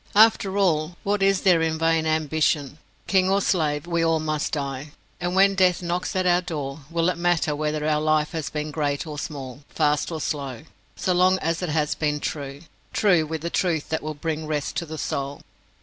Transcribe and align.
After 0.15 0.57
all, 0.57 0.97
what 1.03 1.21
is 1.21 1.41
there 1.41 1.61
in 1.61 1.77
vain 1.77 2.07
ambition? 2.07 2.79
King 3.05 3.29
or 3.29 3.39
slave, 3.39 3.85
we 3.85 4.03
all 4.03 4.19
must 4.19 4.53
die, 4.53 4.93
and 5.19 5.35
when 5.35 5.53
death 5.53 5.83
knocks 5.83 6.15
at 6.15 6.25
our 6.25 6.41
door, 6.41 6.79
will 6.89 7.07
it 7.07 7.19
matter 7.19 7.55
whether 7.55 7.87
our 7.87 8.01
life 8.01 8.31
has 8.31 8.49
been 8.49 8.71
great 8.71 9.05
or 9.05 9.19
small, 9.19 9.61
fast 9.69 10.11
or 10.11 10.19
slow, 10.19 10.63
so 10.95 11.13
long 11.13 11.37
as 11.37 11.61
it 11.61 11.69
has 11.69 11.93
been 11.93 12.19
true 12.19 12.61
true 12.93 13.27
with 13.27 13.41
the 13.41 13.51
truth 13.51 13.89
that 13.89 14.01
will 14.01 14.15
bring 14.15 14.47
rest 14.47 14.75
to 14.77 14.87
the 14.87 14.97
soul? 14.97 15.41